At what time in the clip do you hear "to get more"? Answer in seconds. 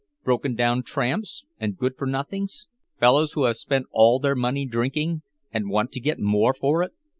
5.91-6.55